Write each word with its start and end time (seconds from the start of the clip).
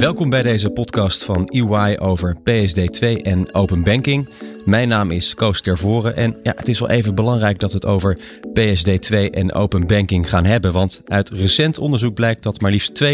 Welkom 0.00 0.30
bij 0.30 0.42
deze 0.42 0.70
podcast 0.70 1.24
van 1.24 1.44
EY 1.46 1.96
over 1.96 2.36
PSD2 2.36 3.22
en 3.22 3.54
open 3.54 3.82
banking. 3.82 4.28
Mijn 4.64 4.88
naam 4.88 5.10
is 5.10 5.34
Koos 5.34 5.60
Tervoren 5.60 6.16
en 6.16 6.36
ja, 6.42 6.52
het 6.56 6.68
is 6.68 6.78
wel 6.78 6.88
even 6.88 7.14
belangrijk 7.14 7.58
dat 7.58 7.72
we 7.72 7.76
het 7.76 7.86
over 7.86 8.18
PSD2 8.48 9.30
en 9.30 9.52
open 9.54 9.86
banking 9.86 10.30
gaan 10.30 10.44
hebben. 10.44 10.72
Want 10.72 11.02
uit 11.04 11.30
recent 11.30 11.78
onderzoek 11.78 12.14
blijkt 12.14 12.42
dat 12.42 12.60
maar 12.60 12.70
liefst 12.70 13.04
82% 13.04 13.06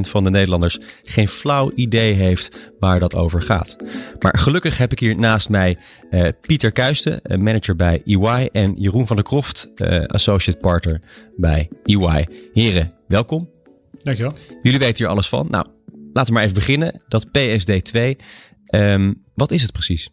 van 0.00 0.24
de 0.24 0.30
Nederlanders 0.30 0.78
geen 1.02 1.28
flauw 1.28 1.70
idee 1.74 2.12
heeft 2.12 2.72
waar 2.78 3.00
dat 3.00 3.14
over 3.14 3.42
gaat. 3.42 3.76
Maar 4.20 4.38
gelukkig 4.38 4.78
heb 4.78 4.92
ik 4.92 4.98
hier 4.98 5.18
naast 5.18 5.48
mij 5.48 5.76
uh, 6.10 6.28
Pieter 6.40 6.72
Kuisten, 6.72 7.20
manager 7.22 7.76
bij 7.76 8.02
EY, 8.04 8.48
en 8.52 8.74
Jeroen 8.78 9.06
van 9.06 9.16
der 9.16 9.24
Kroft, 9.24 9.70
uh, 9.76 10.04
associate 10.04 10.58
partner 10.58 11.00
bij 11.36 11.68
EY. 11.84 12.26
Heren, 12.52 12.92
welkom. 13.08 13.50
Dankjewel. 14.02 14.32
Jullie 14.60 14.78
weten 14.78 14.96
hier 14.96 15.08
alles 15.08 15.28
van. 15.28 15.46
Nou, 15.50 15.66
laten 16.16 16.32
we 16.32 16.32
maar 16.32 16.42
even 16.42 16.54
beginnen. 16.54 17.02
Dat 17.08 17.26
PSD2, 17.26 18.00
um, 18.74 19.22
wat 19.34 19.50
is 19.50 19.62
het 19.62 19.72
precies? 19.72 20.08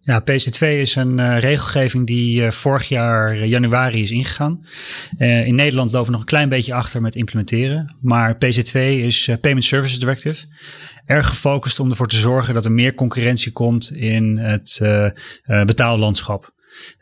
Ja, 0.00 0.20
PSD2 0.20 0.58
is 0.58 0.94
een 0.94 1.18
uh, 1.18 1.38
regelgeving 1.38 2.06
die 2.06 2.42
uh, 2.42 2.50
vorig 2.50 2.88
jaar 2.88 3.44
januari 3.46 4.02
is 4.02 4.10
ingegaan. 4.10 4.64
In 5.18 5.54
Nederland 5.54 5.92
lopen 5.92 6.06
we 6.06 6.12
nog 6.12 6.20
een 6.20 6.26
klein 6.26 6.48
beetje 6.48 6.74
achter 6.74 7.00
met 7.00 7.16
implementeren. 7.16 7.96
Maar 8.00 8.34
PSD2 8.34 8.78
is 8.80 9.30
Payment 9.40 9.64
Services 9.64 9.98
Directive. 9.98 10.46
Erg 11.06 11.28
gefocust 11.28 11.80
om 11.80 11.90
ervoor 11.90 12.08
te 12.08 12.16
zorgen 12.16 12.54
dat 12.54 12.64
er 12.64 12.72
meer 12.72 12.94
concurrentie 12.94 13.52
komt 13.52 13.90
in 13.90 14.38
het 14.38 14.80
betaallandschap. 15.44 16.53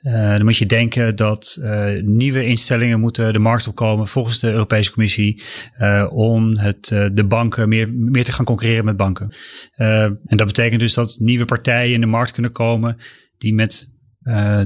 Uh, 0.03 0.33
dan 0.37 0.45
moet 0.45 0.57
je 0.57 0.67
denken 0.67 1.17
dat 1.17 1.59
uh, 1.61 2.03
nieuwe 2.03 2.45
instellingen 2.45 3.01
moeten 3.01 3.33
de 3.33 3.39
markt 3.39 3.69
opkomen 3.69 4.07
volgens 4.07 4.39
de 4.39 4.51
Europese 4.51 4.93
Commissie 4.93 5.43
uh, 5.81 6.07
om 6.11 6.57
het, 6.57 6.87
de 7.13 7.25
banken 7.29 7.69
meer, 7.69 7.93
meer 7.93 8.25
te 8.25 8.33
gaan 8.33 8.45
concurreren 8.45 8.85
met 8.85 8.97
banken. 8.97 9.35
en 9.77 10.21
dat 10.27 10.47
betekent 10.47 10.81
dus 10.81 10.95
dat 10.95 11.17
nieuwe 11.19 11.45
partijen 11.45 11.95
in 11.95 12.01
de 12.01 12.07
markt 12.07 12.31
kunnen 12.31 12.53
komen 12.53 12.97
die 13.39 13.55
met 13.55 13.91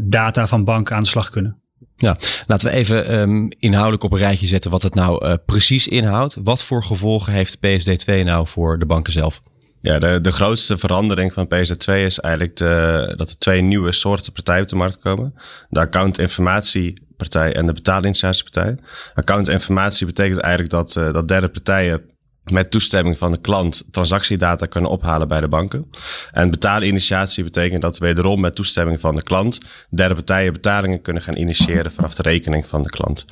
data 0.09 0.47
van 0.47 0.65
banken 0.65 0.97
aan 0.97 1.03
de 1.03 1.09
slag 1.09 1.31
kunnen. 1.31 1.61
Ja, 1.97 2.17
laten 2.47 2.69
we 2.69 2.75
even 2.75 3.19
um, 3.19 3.49
inhoudelijk 3.59 4.03
op 4.03 4.13
een 4.13 4.19
rijtje 4.19 4.47
zetten 4.47 4.71
wat 4.71 4.83
het 4.83 4.95
nou 4.95 5.37
precies 5.37 5.89
inhoudt. 5.89 6.37
Wat 6.43 6.63
voor 6.63 6.85
gevolgen 6.85 7.33
heeft 7.33 7.57
PSD2 7.57 8.25
nou 8.25 8.47
voor 8.47 8.79
de 8.79 8.87
banken 8.87 9.13
zelf? 9.13 9.43
Ja, 9.87 9.99
de, 9.99 10.21
de 10.21 10.33
grootste 10.33 10.79
verandering 10.79 11.33
van 11.33 11.49
PSD2 11.55 11.95
is 11.95 12.21
eigenlijk 12.21 12.57
de, 12.57 13.15
dat 13.17 13.31
er 13.31 13.39
twee 13.39 13.61
nieuwe 13.61 13.93
soorten 13.93 14.33
partijen 14.33 14.63
op 14.63 14.69
de 14.69 14.77
markt 14.77 14.99
komen. 14.99 15.35
De 15.69 15.81
account-informatiepartij 15.81 17.55
en 17.55 17.67
de 17.67 17.73
betaalinitiatiepartij. 17.73 18.79
Account-informatie 19.15 20.07
betekent 20.07 20.41
eigenlijk 20.41 20.73
dat, 20.73 20.95
uh, 20.99 21.13
dat 21.13 21.29
derde 21.29 21.49
partijen 21.49 22.03
met 22.45 22.71
toestemming 22.71 23.19
van 23.19 23.33
de 23.33 23.41
klant 23.41 23.85
transactiedata 23.91 24.67
kunnen 24.67 24.91
ophalen 24.91 25.29
bij 25.29 25.41
de 25.41 25.49
banken. 25.49 25.91
En 26.33 26.51
betaalinitiatie 26.51 27.45
betekent 27.45 27.83
dat 27.83 27.99
wederom 27.99 28.41
met 28.41 28.55
toestemming 28.55 29.01
van 29.01 29.15
de 29.15 29.23
klant 29.23 29.61
derde 29.91 30.15
partijen 30.15 30.53
betalingen 30.53 31.03
kunnen 31.03 31.23
gaan 31.23 31.37
initiëren 31.37 31.93
vanaf 31.93 32.15
de 32.15 32.23
rekening 32.23 32.67
van 32.67 32.83
de 32.83 32.91
klant. 32.91 33.25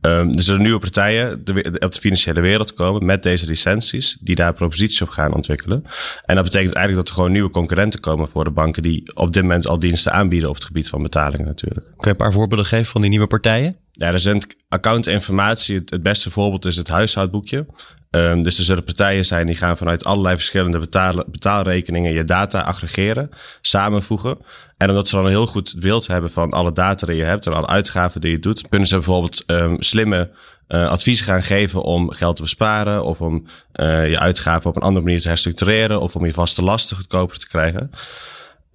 Um, 0.00 0.34
er 0.34 0.60
nieuwe 0.60 0.78
partijen 0.78 1.32
op 1.78 1.92
de 1.92 2.00
financiële 2.00 2.40
wereld 2.40 2.74
komen 2.74 3.04
met 3.04 3.22
deze 3.22 3.46
licenties, 3.46 4.18
die 4.20 4.34
daar 4.34 4.52
proposities 4.52 5.02
op 5.02 5.08
gaan 5.08 5.34
ontwikkelen. 5.34 5.84
En 6.24 6.34
dat 6.34 6.44
betekent 6.44 6.74
eigenlijk 6.74 7.06
dat 7.06 7.08
er 7.08 7.14
gewoon 7.14 7.32
nieuwe 7.32 7.50
concurrenten 7.50 8.00
komen 8.00 8.28
voor 8.28 8.44
de 8.44 8.50
banken 8.50 8.82
die 8.82 9.14
op 9.14 9.32
dit 9.32 9.42
moment 9.42 9.66
al 9.66 9.78
diensten 9.78 10.12
aanbieden 10.12 10.48
op 10.48 10.54
het 10.54 10.64
gebied 10.64 10.88
van 10.88 11.02
betalingen 11.02 11.46
natuurlijk. 11.46 11.86
Kun 11.86 11.96
je 11.96 12.08
een 12.08 12.16
paar 12.16 12.32
voorbeelden 12.32 12.66
geven 12.66 12.86
van 12.86 13.00
die 13.00 13.10
nieuwe 13.10 13.26
partijen? 13.26 13.76
Ja, 13.98 14.12
er 14.12 14.20
zijn 14.20 14.42
accountinformatie. 14.68 15.76
Het, 15.76 15.90
het 15.90 16.02
beste 16.02 16.30
voorbeeld 16.30 16.64
is 16.64 16.76
het 16.76 16.88
huishoudboekje. 16.88 17.66
Um, 18.10 18.42
dus 18.42 18.58
er 18.58 18.64
zullen 18.64 18.84
partijen 18.84 19.24
zijn 19.24 19.46
die 19.46 19.54
gaan 19.54 19.76
vanuit 19.76 20.04
allerlei 20.04 20.36
verschillende 20.36 20.78
betaal, 20.78 21.24
betaalrekeningen 21.26 22.12
je 22.12 22.24
data 22.24 22.60
aggregeren, 22.60 23.30
samenvoegen. 23.60 24.38
En 24.76 24.88
omdat 24.88 25.08
ze 25.08 25.16
dan 25.16 25.24
een 25.24 25.30
heel 25.30 25.46
goed 25.46 25.76
beeld 25.80 26.06
hebben 26.06 26.30
van 26.30 26.50
alle 26.50 26.72
data 26.72 27.06
die 27.06 27.16
je 27.16 27.24
hebt 27.24 27.46
en 27.46 27.52
alle 27.52 27.66
uitgaven 27.66 28.20
die 28.20 28.30
je 28.30 28.38
doet, 28.38 28.68
kunnen 28.68 28.88
ze 28.88 28.94
bijvoorbeeld 28.94 29.44
um, 29.46 29.82
slimme 29.82 30.30
uh, 30.68 30.88
adviezen 30.88 31.26
gaan 31.26 31.42
geven 31.42 31.82
om 31.82 32.10
geld 32.10 32.36
te 32.36 32.42
besparen 32.42 33.04
of 33.04 33.20
om 33.20 33.46
uh, 33.74 34.10
je 34.10 34.18
uitgaven 34.18 34.70
op 34.70 34.76
een 34.76 34.82
andere 34.82 35.04
manier 35.04 35.20
te 35.20 35.28
herstructureren 35.28 36.00
of 36.00 36.16
om 36.16 36.24
je 36.24 36.32
vaste 36.32 36.62
lasten 36.62 36.96
goedkoper 36.96 37.38
te 37.38 37.48
krijgen. 37.48 37.90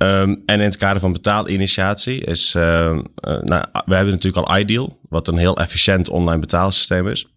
Um, 0.03 0.44
en 0.46 0.59
in 0.59 0.66
het 0.66 0.78
kader 0.78 1.00
van 1.00 1.14
betaalinitiatie 1.14 2.22
is, 2.22 2.53
uh, 2.58 2.64
nou, 3.22 3.66
we 3.86 3.96
hebben 3.96 4.14
natuurlijk 4.14 4.47
al 4.47 4.58
iDeal, 4.58 5.00
wat 5.09 5.28
een 5.28 5.38
heel 5.38 5.58
efficiënt 5.58 6.09
online 6.09 6.40
betaalsysteem 6.40 7.08
is. 7.08 7.28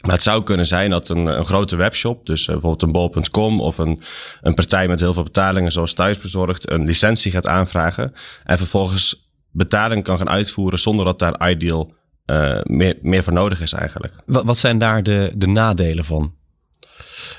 Maar 0.00 0.14
het 0.14 0.22
zou 0.22 0.42
kunnen 0.42 0.66
zijn 0.66 0.90
dat 0.90 1.08
een, 1.08 1.26
een 1.26 1.46
grote 1.46 1.76
webshop, 1.76 2.26
dus 2.26 2.40
uh, 2.40 2.46
bijvoorbeeld 2.46 2.82
een 2.82 2.92
bol.com 2.92 3.60
of 3.60 3.78
een, 3.78 4.00
een 4.40 4.54
partij 4.54 4.88
met 4.88 5.00
heel 5.00 5.14
veel 5.14 5.22
betalingen 5.22 5.72
zoals 5.72 5.94
Thuisbezorgd, 5.94 6.70
een 6.70 6.84
licentie 6.84 7.30
gaat 7.30 7.46
aanvragen 7.46 8.14
en 8.44 8.58
vervolgens 8.58 9.30
betaling 9.50 10.04
kan 10.04 10.18
gaan 10.18 10.28
uitvoeren 10.28 10.78
zonder 10.78 11.04
dat 11.04 11.18
daar 11.18 11.50
Ideal 11.50 11.94
uh, 12.26 12.58
meer, 12.62 12.98
meer 13.02 13.22
voor 13.22 13.32
nodig 13.32 13.60
is 13.60 13.72
eigenlijk. 13.72 14.14
Wat, 14.26 14.44
wat 14.44 14.58
zijn 14.58 14.78
daar 14.78 15.02
de, 15.02 15.32
de 15.34 15.46
nadelen 15.46 16.04
van? 16.04 16.34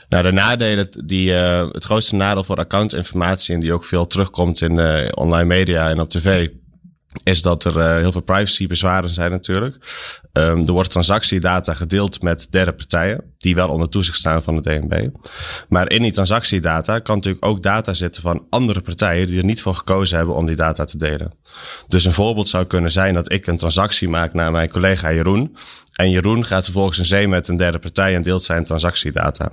Nou, 0.09 0.23
de 0.23 0.31
nadelen, 0.31 0.87
die, 1.05 1.31
uh, 1.31 1.67
het 1.71 1.83
grootste 1.83 2.15
nadeel 2.15 2.43
voor 2.43 2.55
accountinformatie 2.55 3.53
en 3.53 3.59
die 3.59 3.73
ook 3.73 3.85
veel 3.85 4.07
terugkomt 4.07 4.61
in 4.61 4.77
uh, 4.77 5.07
online 5.13 5.45
media 5.45 5.89
en 5.89 5.99
op 5.99 6.09
tv, 6.09 6.49
is 7.23 7.41
dat 7.41 7.63
er 7.63 7.77
uh, 7.77 7.91
heel 7.91 8.11
veel 8.11 8.21
privacybezwaren 8.21 9.09
zijn 9.09 9.31
natuurlijk. 9.31 9.75
Um, 10.33 10.65
er 10.65 10.71
wordt 10.71 10.89
transactiedata 10.89 11.73
gedeeld 11.73 12.21
met 12.21 12.47
derde 12.49 12.71
partijen, 12.71 13.33
die 13.37 13.55
wel 13.55 13.69
onder 13.69 13.89
toezicht 13.89 14.17
staan 14.17 14.43
van 14.43 14.55
de 14.55 14.61
DNB. 14.61 15.09
Maar 15.69 15.91
in 15.91 16.01
die 16.01 16.11
transactiedata 16.11 16.99
kan 16.99 17.15
natuurlijk 17.15 17.45
ook 17.45 17.63
data 17.63 17.93
zitten 17.93 18.21
van 18.21 18.45
andere 18.49 18.81
partijen 18.81 19.27
die 19.27 19.37
er 19.37 19.45
niet 19.45 19.61
voor 19.61 19.75
gekozen 19.75 20.17
hebben 20.17 20.35
om 20.35 20.45
die 20.45 20.55
data 20.55 20.85
te 20.85 20.97
delen. 20.97 21.33
Dus 21.87 22.05
een 22.05 22.11
voorbeeld 22.11 22.47
zou 22.47 22.65
kunnen 22.65 22.91
zijn 22.91 23.13
dat 23.13 23.31
ik 23.31 23.47
een 23.47 23.57
transactie 23.57 24.09
maak 24.09 24.33
naar 24.33 24.51
mijn 24.51 24.69
collega 24.69 25.13
Jeroen. 25.13 25.57
En 25.93 26.09
Jeroen 26.09 26.45
gaat 26.45 26.63
vervolgens 26.63 26.99
in 26.99 27.05
zee 27.05 27.27
met 27.27 27.47
een 27.47 27.57
derde 27.57 27.79
partij 27.79 28.15
en 28.15 28.21
deelt 28.21 28.43
zijn 28.43 28.63
transactiedata. 28.63 29.51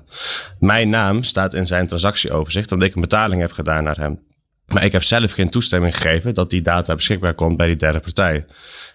Mijn 0.59 0.89
naam 0.89 1.23
staat 1.23 1.55
in 1.55 1.67
zijn 1.67 1.87
transactieoverzicht 1.87 2.73
omdat 2.73 2.89
ik 2.89 2.95
een 2.95 3.01
betaling 3.01 3.41
heb 3.41 3.53
gedaan 3.53 3.85
naar 3.85 3.99
hem. 3.99 4.19
Maar 4.67 4.85
ik 4.85 4.93
heb 4.93 5.03
zelf 5.03 5.33
geen 5.33 5.51
toestemming 5.51 5.97
gegeven 5.97 6.35
dat 6.35 6.51
die 6.51 6.63
data 6.63 6.95
beschikbaar 6.95 7.35
komt 7.35 7.57
bij 7.57 7.67
die 7.67 7.77
derde 7.77 8.01
partij. 8.01 8.47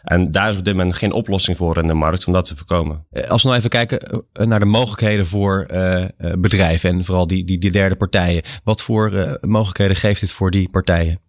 En 0.03 0.31
daar 0.31 0.49
is 0.49 0.57
op 0.57 0.63
dit 0.63 0.75
moment 0.75 0.95
geen 0.95 1.11
oplossing 1.11 1.57
voor 1.57 1.77
in 1.77 1.87
de 1.87 1.93
markt 1.93 2.25
om 2.25 2.33
dat 2.33 2.45
te 2.45 2.55
voorkomen. 2.55 3.05
Eh, 3.11 3.29
als 3.29 3.41
we 3.41 3.47
nou 3.47 3.59
even 3.59 3.71
kijken 3.71 4.23
eh, 4.33 4.45
naar 4.45 4.59
de 4.59 4.65
mogelijkheden 4.65 5.25
voor 5.25 5.67
uh, 5.71 6.05
bedrijven 6.37 6.89
en 6.89 7.03
vooral 7.03 7.27
die, 7.27 7.43
die, 7.45 7.57
die 7.57 7.71
derde 7.71 7.95
partijen. 7.95 8.41
Wat 8.63 8.81
voor 8.81 9.37
mogelijkheden 9.41 9.95
geeft 9.95 10.19
dit 10.19 10.31
voor 10.31 10.51
die 10.51 10.69
partijen? 10.69 11.28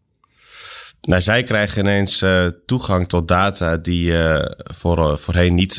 Nou, 1.01 1.21
zij 1.21 1.43
krijgen 1.43 1.81
ineens 1.81 2.23
uh, 2.23 2.47
toegang 2.67 3.09
tot 3.09 3.29
data 3.29 3.77
die 3.77 4.07
uh, 4.07 4.45
voor, 4.57 4.99
uh, 4.99 5.17
voorheen 5.17 5.55
niet 5.55 5.79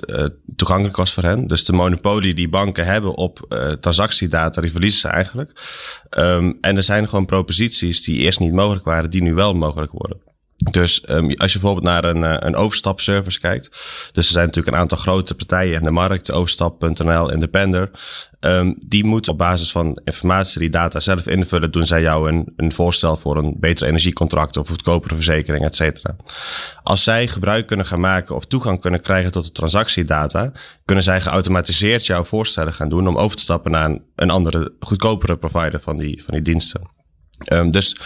toegankelijk 0.55 0.95
was 0.95 1.13
voor 1.13 1.23
hen. 1.23 1.47
Dus 1.47 1.65
de 1.65 1.73
monopolie 1.73 2.33
die 2.33 2.49
banken 2.49 2.85
hebben 2.85 3.15
op 3.15 3.39
transactiedata, 3.79 4.61
die 4.61 4.71
verliezen 4.71 4.99
ze 4.99 5.07
eigenlijk. 5.07 5.51
Um, 6.09 6.57
en 6.61 6.75
er 6.75 6.83
zijn 6.83 7.09
gewoon 7.09 7.25
proposities 7.25 8.03
die 8.03 8.17
eerst 8.19 8.39
niet 8.39 8.53
mogelijk 8.53 8.85
waren, 8.85 9.09
die 9.09 9.21
nu 9.21 9.33
wel 9.33 9.53
mogelijk 9.53 9.91
worden. 9.91 10.30
Dus 10.69 11.03
um, 11.09 11.33
als 11.37 11.53
je 11.53 11.59
bijvoorbeeld 11.59 11.85
naar 11.85 12.03
een, 12.03 12.21
uh, 12.23 12.35
een 12.39 12.55
overstapservice 12.55 13.39
kijkt. 13.39 13.69
Dus 14.11 14.25
er 14.25 14.31
zijn 14.31 14.45
natuurlijk 14.45 14.75
een 14.75 14.81
aantal 14.81 14.97
grote 14.97 15.35
partijen 15.35 15.73
in 15.73 15.83
de 15.83 15.91
markt. 15.91 16.31
Overstap.nl, 16.31 17.31
Independer. 17.31 17.91
Um, 18.39 18.75
die 18.79 19.03
moeten 19.03 19.31
op 19.31 19.37
basis 19.37 19.71
van 19.71 20.01
informatie 20.03 20.59
die 20.59 20.69
data 20.69 20.99
zelf 20.99 21.27
invullen. 21.27 21.71
Doen 21.71 21.85
zij 21.85 22.01
jou 22.01 22.31
een, 22.31 22.53
een 22.55 22.71
voorstel 22.71 23.17
voor 23.17 23.37
een 23.37 23.55
beter 23.59 23.87
energiecontract 23.87 24.57
of 24.57 24.67
goedkopere 24.67 25.15
verzekering, 25.15 25.65
et 25.65 25.75
cetera. 25.75 26.15
Als 26.83 27.03
zij 27.03 27.27
gebruik 27.27 27.67
kunnen 27.67 27.85
gaan 27.85 27.99
maken 27.99 28.35
of 28.35 28.45
toegang 28.45 28.81
kunnen 28.81 29.01
krijgen 29.01 29.31
tot 29.31 29.45
de 29.45 29.51
transactiedata. 29.51 30.51
Kunnen 30.85 31.03
zij 31.03 31.21
geautomatiseerd 31.21 32.05
jouw 32.05 32.23
voorstellen 32.23 32.73
gaan 32.73 32.89
doen 32.89 33.07
om 33.07 33.17
over 33.17 33.35
te 33.35 33.43
stappen 33.43 33.71
naar 33.71 33.97
een, 34.15 34.29
andere 34.29 34.75
goedkopere 34.79 35.37
provider 35.37 35.79
van 35.79 35.97
die, 35.97 36.23
van 36.23 36.33
die 36.33 36.43
diensten. 36.43 36.81
Um, 37.45 37.71
dus 37.71 37.97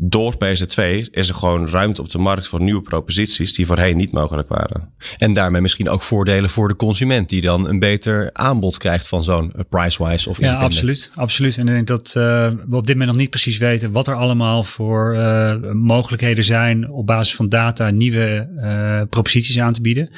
door 0.00 0.34
PSD2 0.34 1.10
is 1.10 1.28
er 1.28 1.34
gewoon 1.34 1.68
ruimte 1.68 2.00
op 2.00 2.10
de 2.10 2.18
markt 2.18 2.46
voor 2.46 2.62
nieuwe 2.62 2.82
proposities 2.82 3.54
die 3.54 3.66
voorheen 3.66 3.96
niet 3.96 4.12
mogelijk 4.12 4.48
waren. 4.48 4.92
En 5.18 5.32
daarmee 5.32 5.60
misschien 5.60 5.88
ook 5.88 6.02
voordelen 6.02 6.50
voor 6.50 6.68
de 6.68 6.76
consument 6.76 7.28
die 7.28 7.40
dan 7.40 7.68
een 7.68 7.78
beter 7.78 8.30
aanbod 8.32 8.76
krijgt 8.76 9.08
van 9.08 9.24
zo'n 9.24 9.52
uh, 9.56 9.62
Pricewise 9.68 10.28
of 10.28 10.40
Ja, 10.40 10.54
absoluut, 10.54 11.10
absoluut. 11.14 11.56
En 11.56 11.68
ik 11.68 11.72
denk 11.72 11.86
dat 11.86 12.14
uh, 12.16 12.22
we 12.68 12.76
op 12.76 12.86
dit 12.86 12.94
moment 12.94 13.10
nog 13.10 13.16
niet 13.16 13.30
precies 13.30 13.58
weten 13.58 13.92
wat 13.92 14.06
er 14.06 14.14
allemaal 14.14 14.62
voor 14.62 15.16
uh, 15.16 15.54
mogelijkheden 15.72 16.44
zijn 16.44 16.90
op 16.90 17.06
basis 17.06 17.34
van 17.34 17.48
data 17.48 17.90
nieuwe 17.90 18.48
uh, 18.56 19.00
proposities 19.08 19.58
aan 19.60 19.72
te 19.72 19.80
bieden. 19.80 20.10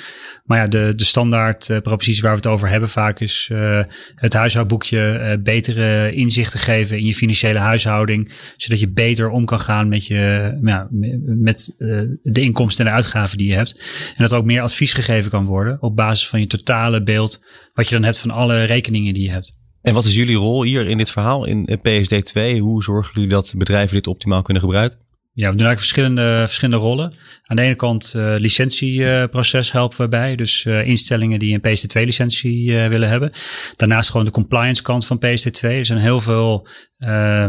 Maar 0.44 0.58
ja, 0.58 0.66
de, 0.66 0.92
de 0.96 1.04
standaard 1.04 1.68
uh, 1.68 1.78
propositie 1.78 2.22
waar 2.22 2.30
we 2.30 2.36
het 2.36 2.46
over 2.46 2.68
hebben 2.68 2.88
vaak 2.88 3.20
is 3.20 3.48
uh, 3.52 3.80
het 4.14 4.32
huishoudboekje 4.32 5.20
uh, 5.20 5.42
betere 5.42 6.12
inzichten 6.12 6.60
geven 6.60 6.98
in 6.98 7.06
je 7.06 7.14
financiële 7.14 7.58
huishouding, 7.58 8.32
zodat 8.56 8.80
je 8.80 8.88
beter 8.88 9.28
om 9.28 9.44
kan 9.44 9.60
gaan 9.60 9.68
met, 9.88 10.06
je, 10.06 10.52
ja, 10.62 10.88
met 11.24 11.74
de 12.22 12.40
inkomsten 12.40 12.84
en 12.84 12.90
de 12.90 12.96
uitgaven 12.96 13.38
die 13.38 13.48
je 13.48 13.54
hebt. 13.54 13.80
En 14.08 14.22
dat 14.22 14.30
er 14.30 14.38
ook 14.38 14.44
meer 14.44 14.62
advies 14.62 14.92
gegeven 14.92 15.30
kan 15.30 15.44
worden 15.44 15.82
op 15.82 15.96
basis 15.96 16.28
van 16.28 16.40
je 16.40 16.46
totale 16.46 17.02
beeld, 17.02 17.44
wat 17.74 17.88
je 17.88 17.94
dan 17.94 18.04
hebt 18.04 18.18
van 18.18 18.30
alle 18.30 18.64
rekeningen 18.64 19.14
die 19.14 19.22
je 19.22 19.30
hebt. 19.30 19.52
En 19.82 19.94
wat 19.94 20.04
is 20.04 20.14
jullie 20.14 20.36
rol 20.36 20.62
hier 20.62 20.88
in 20.88 20.98
dit 20.98 21.10
verhaal 21.10 21.46
in 21.46 21.78
PSD2? 21.78 22.58
Hoe 22.58 22.82
zorgen 22.82 23.14
jullie 23.14 23.28
dat 23.28 23.54
bedrijven 23.56 23.94
dit 23.94 24.06
optimaal 24.06 24.42
kunnen 24.42 24.62
gebruiken? 24.62 24.98
Ja, 25.32 25.50
we 25.50 25.56
doen 25.56 25.66
eigenlijk 25.66 25.78
verschillende, 25.78 26.44
verschillende 26.46 26.86
rollen. 26.86 27.14
Aan 27.44 27.56
de 27.56 27.62
ene 27.62 27.74
kant 27.74 28.14
uh, 28.16 28.34
licentieproces 28.38 29.72
helpen 29.72 30.00
we 30.00 30.08
bij. 30.08 30.36
Dus 30.36 30.64
uh, 30.64 30.86
instellingen 30.86 31.38
die 31.38 31.60
een 31.60 31.68
PSD2-licentie 31.68 32.70
uh, 32.70 32.88
willen 32.88 33.08
hebben. 33.08 33.32
Daarnaast 33.72 34.10
gewoon 34.10 34.26
de 34.26 34.32
compliance 34.32 34.82
kant 34.82 35.06
van 35.06 35.16
PSD2. 35.16 35.60
Er 35.60 35.84
zijn 35.84 35.98
heel 35.98 36.20
veel 36.20 36.66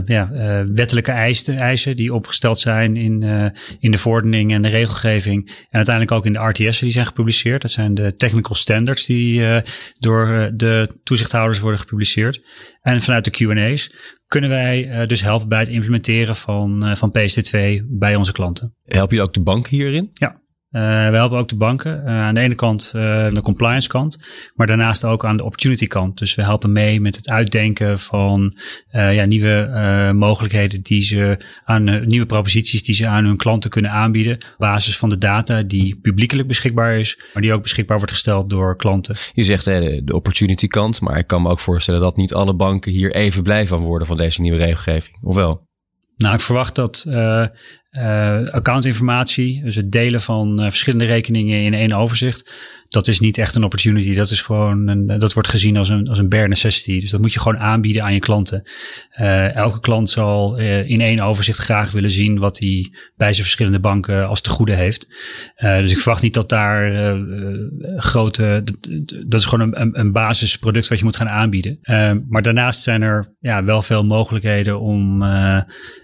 ja, 0.05 0.29
wettelijke 0.73 1.11
eisen, 1.11 1.57
eisen 1.57 1.95
die 1.95 2.13
opgesteld 2.13 2.59
zijn 2.59 2.97
in, 2.97 3.23
in 3.79 3.91
de 3.91 3.97
verordening 3.97 4.51
en 4.51 4.61
de 4.61 4.69
regelgeving. 4.69 5.47
En 5.47 5.75
uiteindelijk 5.75 6.15
ook 6.15 6.25
in 6.25 6.33
de 6.33 6.39
RTS'en 6.39 6.83
die 6.83 6.91
zijn 6.91 7.05
gepubliceerd. 7.05 7.61
Dat 7.61 7.71
zijn 7.71 7.93
de 7.93 8.15
technical 8.15 8.55
standards 8.55 9.05
die 9.05 9.61
door 9.99 10.51
de 10.53 10.99
toezichthouders 11.03 11.59
worden 11.59 11.79
gepubliceerd. 11.79 12.45
En 12.81 13.01
vanuit 13.01 13.25
de 13.25 13.31
Q&A's 13.31 13.89
kunnen 14.31 14.49
wij 14.49 14.87
uh, 14.87 15.07
dus 15.07 15.21
helpen 15.21 15.47
bij 15.47 15.59
het 15.59 15.69
implementeren 15.69 16.35
van, 16.35 16.87
uh, 16.87 16.95
van 16.95 17.13
PSD2 17.17 17.83
bij 17.87 18.15
onze 18.15 18.31
klanten. 18.31 18.75
Help 18.85 19.11
je 19.11 19.21
ook 19.21 19.33
de 19.33 19.41
bank 19.41 19.67
hierin? 19.67 20.09
Ja, 20.13 20.40
uh, 20.71 21.09
we 21.09 21.15
helpen 21.15 21.37
ook 21.37 21.47
de 21.47 21.55
banken. 21.55 22.01
Uh, 22.05 22.09
aan 22.09 22.33
de 22.33 22.41
ene 22.41 22.55
kant 22.55 22.91
uh, 22.95 23.01
de 23.33 23.41
compliance 23.41 23.87
kant, 23.87 24.19
maar 24.55 24.67
daarnaast 24.67 25.05
ook 25.05 25.25
aan 25.25 25.37
de 25.37 25.43
opportunity 25.43 25.87
kant. 25.87 26.17
Dus 26.17 26.35
we 26.35 26.43
helpen 26.43 26.71
mee 26.71 27.01
met 27.01 27.15
het 27.15 27.29
uitdenken 27.29 27.99
van 27.99 28.55
ja, 28.91 29.25
nieuwe 29.25 30.11
mogelijkheden 30.15 30.81
die 30.81 31.01
ze 31.01 31.37
aan 31.63 32.07
nieuwe 32.07 32.25
proposities 32.25 32.83
die 32.83 32.95
ze 32.95 33.07
aan 33.07 33.25
hun 33.25 33.37
klanten 33.37 33.69
kunnen 33.69 33.91
aanbieden. 33.91 34.33
Op 34.33 34.55
basis 34.57 34.97
van 34.97 35.09
de 35.09 35.17
data 35.17 35.61
die 35.61 35.99
publiekelijk 36.01 36.47
beschikbaar 36.47 36.99
is, 36.99 37.19
maar 37.33 37.41
die 37.41 37.53
ook 37.53 37.61
beschikbaar 37.61 37.97
wordt 37.97 38.11
gesteld 38.11 38.49
door 38.49 38.75
klanten. 38.75 39.15
Je 39.33 39.43
zegt 39.43 39.65
hè, 39.65 40.03
de 40.03 40.15
opportunity 40.15 40.67
kant, 40.67 41.01
maar 41.01 41.17
ik 41.17 41.27
kan 41.27 41.41
me 41.41 41.49
ook 41.49 41.59
voorstellen 41.59 42.01
dat 42.01 42.17
niet 42.17 42.33
alle 42.33 42.55
banken 42.55 42.91
hier 42.91 43.15
even 43.15 43.43
blij 43.43 43.67
van 43.67 43.79
worden 43.79 44.07
van 44.07 44.17
deze 44.17 44.41
nieuwe 44.41 44.57
regelgeving. 44.57 45.17
Of 45.21 45.35
wel? 45.35 45.69
Nou, 46.17 46.33
ik 46.33 46.41
verwacht 46.41 46.75
dat 46.75 47.05
uh, 47.07 47.45
uh, 47.91 48.43
accountinformatie, 48.45 49.63
dus 49.63 49.75
het 49.75 49.91
delen 49.91 50.21
van 50.21 50.59
uh, 50.59 50.69
verschillende 50.69 51.05
rekeningen 51.05 51.63
in 51.63 51.73
één 51.73 51.93
overzicht, 51.93 52.51
dat 52.87 53.07
is 53.07 53.19
niet 53.19 53.37
echt 53.37 53.55
een 53.55 53.63
opportunity. 53.63 54.15
Dat 54.15 54.31
is 54.31 54.41
gewoon 54.41 54.87
een, 54.87 55.07
dat 55.19 55.33
wordt 55.33 55.49
gezien 55.49 55.77
als 55.77 55.89
een, 55.89 56.07
als 56.07 56.17
een 56.17 56.29
bare 56.29 56.47
necessity. 56.47 56.99
Dus 56.99 57.09
dat 57.09 57.21
moet 57.21 57.33
je 57.33 57.39
gewoon 57.39 57.59
aanbieden 57.59 58.03
aan 58.03 58.13
je 58.13 58.19
klanten. 58.19 58.63
Elke 59.53 59.79
klant 59.79 60.09
zal 60.09 60.57
in 60.57 61.01
één 61.01 61.19
overzicht 61.19 61.57
graag 61.57 61.91
willen 61.91 62.09
zien 62.09 62.39
wat 62.39 62.59
hij 62.59 62.91
bij 63.15 63.31
zijn 63.31 63.43
verschillende 63.43 63.79
banken 63.79 64.27
als 64.27 64.41
te 64.41 64.49
goede 64.49 64.73
heeft. 64.73 65.07
dus 65.57 65.91
ik 65.91 65.97
verwacht 65.97 66.21
niet 66.21 66.33
dat 66.33 66.49
daar 66.49 67.15
grote, 67.95 68.63
dat, 69.25 69.39
is 69.39 69.45
gewoon 69.45 69.73
een, 69.75 69.99
een, 69.99 70.11
basisproduct 70.11 70.87
wat 70.87 70.97
je 70.97 71.03
moet 71.03 71.15
gaan 71.15 71.29
aanbieden. 71.29 71.79
maar 72.29 72.41
daarnaast 72.41 72.81
zijn 72.81 73.01
er 73.01 73.35
ja, 73.39 73.63
wel 73.63 73.81
veel 73.81 74.05
mogelijkheden 74.05 74.79
om 74.79 75.23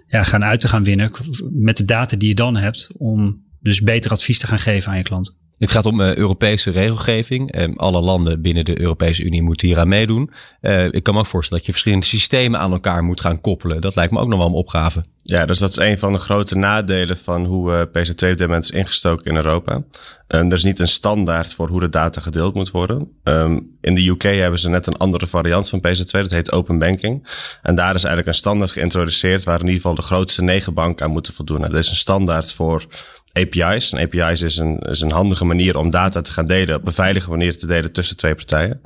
ja, 0.07 0.23
gaan 0.23 0.43
uit 0.43 0.59
te 0.59 0.67
gaan 0.67 0.83
winnen 0.83 1.11
met 1.51 1.77
de 1.77 1.85
data 1.85 2.17
die 2.17 2.27
je 2.27 2.35
dan 2.35 2.55
hebt 2.55 2.89
om 2.97 3.45
dus 3.61 3.81
beter 3.81 4.11
advies 4.11 4.39
te 4.39 4.47
gaan 4.47 4.59
geven 4.59 4.91
aan 4.91 4.97
je 4.97 5.03
klant. 5.03 5.37
Dit 5.57 5.71
gaat 5.71 5.85
om 5.85 6.01
uh, 6.01 6.15
Europese 6.15 6.71
regelgeving. 6.71 7.57
Uh, 7.57 7.75
alle 7.75 8.01
landen 8.01 8.41
binnen 8.41 8.65
de 8.65 8.79
Europese 8.79 9.23
Unie 9.23 9.41
moeten 9.41 9.67
hier 9.67 9.79
aan 9.79 9.87
meedoen. 9.87 10.31
Uh, 10.61 10.85
ik 10.85 11.03
kan 11.03 11.13
me 11.13 11.19
ook 11.19 11.25
voorstellen 11.25 11.57
dat 11.57 11.65
je 11.65 11.71
verschillende 11.71 12.05
systemen 12.05 12.59
aan 12.59 12.71
elkaar 12.71 13.03
moet 13.03 13.21
gaan 13.21 13.41
koppelen. 13.41 13.81
Dat 13.81 13.95
lijkt 13.95 14.11
me 14.11 14.19
ook 14.19 14.27
nog 14.27 14.37
wel 14.37 14.47
een 14.47 14.53
opgave. 14.53 15.05
Ja, 15.23 15.45
dus 15.45 15.59
dat 15.59 15.69
is 15.69 15.77
een 15.77 15.97
van 15.97 16.11
de 16.11 16.17
grote 16.17 16.57
nadelen 16.57 17.17
van 17.17 17.45
hoe 17.45 17.87
PC2 17.87 18.29
op 18.29 18.37
dit 18.37 18.63
is 18.63 18.71
ingestoken 18.71 19.25
in 19.25 19.35
Europa. 19.35 19.83
er 20.27 20.53
is 20.53 20.63
niet 20.63 20.79
een 20.79 20.87
standaard 20.87 21.53
voor 21.53 21.69
hoe 21.69 21.79
de 21.79 21.89
data 21.89 22.21
gedeeld 22.21 22.53
moet 22.53 22.71
worden. 22.71 23.11
Um, 23.23 23.77
in 23.81 23.95
de 23.95 24.07
UK 24.09 24.21
hebben 24.21 24.59
ze 24.59 24.69
net 24.69 24.87
een 24.87 24.97
andere 24.97 25.27
variant 25.27 25.69
van 25.69 25.79
PC2, 25.79 26.11
dat 26.11 26.31
heet 26.31 26.51
Open 26.51 26.77
Banking. 26.77 27.27
En 27.61 27.75
daar 27.75 27.95
is 27.95 28.03
eigenlijk 28.03 28.27
een 28.27 28.33
standaard 28.33 28.71
geïntroduceerd 28.71 29.43
waar 29.43 29.59
in 29.59 29.65
ieder 29.65 29.81
geval 29.81 29.95
de 29.95 30.01
grootste 30.01 30.43
negen 30.43 30.73
banken 30.73 31.05
aan 31.05 31.11
moeten 31.11 31.33
voldoen. 31.33 31.61
Dat 31.61 31.73
is 31.73 31.89
een 31.89 31.95
standaard 31.95 32.53
voor 32.53 32.85
API's. 33.41 33.91
En 33.91 33.99
API's 33.99 34.41
is 34.41 34.57
een, 34.57 34.79
is 34.79 35.01
een 35.01 35.11
handige 35.11 35.45
manier 35.45 35.77
om 35.77 35.89
data 35.89 36.21
te 36.21 36.31
gaan 36.31 36.47
delen, 36.47 36.75
op 36.75 36.87
een 36.87 36.93
veilige 36.93 37.29
manier 37.29 37.57
te 37.57 37.67
delen 37.67 37.91
tussen 37.91 38.17
twee 38.17 38.35
partijen. 38.35 38.81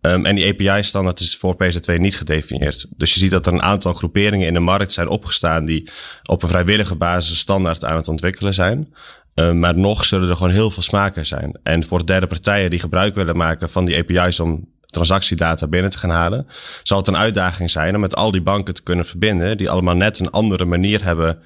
Um, 0.00 0.26
en 0.26 0.34
die 0.34 0.52
API-standaard 0.52 1.20
is 1.20 1.36
voor 1.36 1.54
PC2 1.54 1.94
niet 1.96 2.16
gedefinieerd. 2.16 2.86
Dus 2.96 3.14
je 3.14 3.20
ziet 3.20 3.30
dat 3.30 3.46
er 3.46 3.52
een 3.52 3.62
aantal 3.62 3.92
groeperingen 3.92 4.46
in 4.46 4.54
de 4.54 4.60
markt 4.60 4.92
zijn 4.92 5.08
opgestaan 5.08 5.64
die 5.64 5.90
op 6.24 6.42
een 6.42 6.48
vrijwillige 6.48 6.96
basis 6.96 7.38
standaard 7.38 7.84
aan 7.84 7.96
het 7.96 8.08
ontwikkelen 8.08 8.54
zijn. 8.54 8.94
Um, 9.34 9.58
maar 9.58 9.78
nog 9.78 10.04
zullen 10.04 10.28
er 10.28 10.36
gewoon 10.36 10.52
heel 10.52 10.70
veel 10.70 10.82
smaken 10.82 11.26
zijn. 11.26 11.58
En 11.62 11.84
voor 11.84 12.06
derde 12.06 12.26
partijen 12.26 12.70
die 12.70 12.78
gebruik 12.78 13.14
willen 13.14 13.36
maken 13.36 13.70
van 13.70 13.84
die 13.84 13.98
API's 13.98 14.40
om 14.40 14.68
transactiedata 14.86 15.66
binnen 15.66 15.90
te 15.90 15.98
gaan 15.98 16.10
halen, 16.10 16.46
zal 16.82 16.98
het 16.98 17.06
een 17.06 17.16
uitdaging 17.16 17.70
zijn 17.70 17.94
om 17.94 18.00
met 18.00 18.16
al 18.16 18.30
die 18.30 18.42
banken 18.42 18.74
te 18.74 18.82
kunnen 18.82 19.06
verbinden, 19.06 19.56
die 19.56 19.70
allemaal 19.70 19.96
net 19.96 20.18
een 20.18 20.30
andere 20.30 20.64
manier 20.64 21.04
hebben 21.04 21.38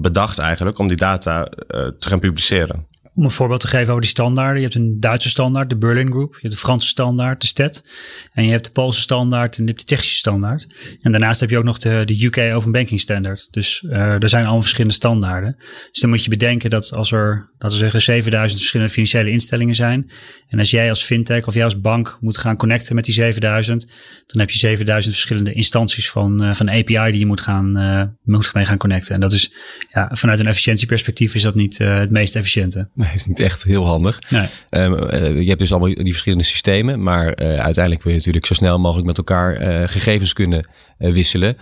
bedacht 0.00 0.38
eigenlijk 0.38 0.78
om 0.78 0.88
die 0.88 0.96
data 0.96 1.40
uh, 1.40 1.46
te 1.86 2.08
gaan 2.08 2.20
publiceren. 2.20 2.86
Om 3.16 3.24
een 3.24 3.30
voorbeeld 3.30 3.60
te 3.60 3.68
geven 3.68 3.88
over 3.88 4.00
die 4.00 4.10
standaarden. 4.10 4.56
Je 4.56 4.62
hebt 4.62 4.74
een 4.74 5.00
Duitse 5.00 5.28
standaard, 5.28 5.70
de 5.70 5.76
Berlin 5.76 6.10
Group. 6.10 6.32
Je 6.32 6.40
hebt 6.40 6.52
de 6.52 6.60
Franse 6.60 6.88
standaard, 6.88 7.40
de 7.40 7.46
STED. 7.46 7.90
En 8.32 8.44
je 8.44 8.50
hebt 8.50 8.64
de 8.64 8.70
Poolse 8.70 9.00
standaard 9.00 9.56
en 9.56 9.62
je 9.62 9.68
hebt 9.68 9.80
de 9.80 9.86
technische 9.86 10.16
standaard. 10.16 10.66
En 11.02 11.10
daarnaast 11.10 11.40
heb 11.40 11.50
je 11.50 11.58
ook 11.58 11.64
nog 11.64 11.78
de, 11.78 12.02
de 12.04 12.24
UK 12.24 12.54
Open 12.54 12.72
Banking 12.72 13.00
Standard. 13.00 13.48
Dus 13.50 13.82
uh, 13.82 14.22
er 14.22 14.28
zijn 14.28 14.42
allemaal 14.42 14.60
verschillende 14.60 14.94
standaarden. 14.94 15.56
Dus 15.90 16.00
dan 16.00 16.10
moet 16.10 16.24
je 16.24 16.30
bedenken 16.30 16.70
dat 16.70 16.92
als 16.92 17.12
er, 17.12 17.50
laten 17.58 17.78
we 17.78 17.84
zeggen, 17.84 18.02
7000 18.02 18.60
verschillende 18.60 18.92
financiële 18.92 19.30
instellingen 19.30 19.74
zijn. 19.74 20.10
En 20.46 20.58
als 20.58 20.70
jij 20.70 20.88
als 20.88 21.02
fintech 21.02 21.46
of 21.46 21.54
jij 21.54 21.64
als 21.64 21.80
bank 21.80 22.18
moet 22.20 22.38
gaan 22.38 22.56
connecten 22.56 22.94
met 22.94 23.04
die 23.04 23.14
7000. 23.14 23.88
Dan 24.26 24.40
heb 24.40 24.50
je 24.50 24.58
7000 24.58 25.14
verschillende 25.14 25.52
instanties 25.52 26.10
van, 26.10 26.44
uh, 26.44 26.54
van 26.54 26.68
API 26.68 27.10
die 27.10 27.18
je 27.18 27.26
moet 27.26 27.40
gaan, 27.40 27.82
uh, 27.82 28.02
moet 28.22 28.54
mee 28.54 28.64
gaan 28.64 28.78
connecten. 28.78 29.14
En 29.14 29.20
dat 29.20 29.32
is, 29.32 29.52
ja, 29.92 30.10
vanuit 30.12 30.38
een 30.38 30.46
efficiëntieperspectief 30.46 31.34
is 31.34 31.42
dat 31.42 31.54
niet 31.54 31.78
het 31.78 32.10
meest 32.10 32.36
efficiënte 32.36 32.88
is 33.14 33.26
niet 33.26 33.40
echt 33.40 33.62
heel 33.62 33.86
handig. 33.86 34.18
Nee. 34.28 34.46
Um, 34.70 35.40
je 35.40 35.48
hebt 35.48 35.58
dus 35.58 35.70
allemaal 35.70 35.94
die 35.94 36.12
verschillende 36.12 36.44
systemen, 36.44 37.02
maar 37.02 37.24
uh, 37.24 37.58
uiteindelijk 37.58 38.02
wil 38.02 38.12
je 38.12 38.18
natuurlijk 38.18 38.46
zo 38.46 38.54
snel 38.54 38.78
mogelijk 38.78 39.06
met 39.06 39.18
elkaar 39.18 39.62
uh, 39.62 39.88
gegevens 39.88 40.32
kunnen 40.32 40.66
wisselen. 40.98 41.56